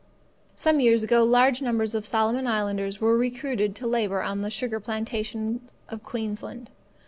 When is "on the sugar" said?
4.23-4.79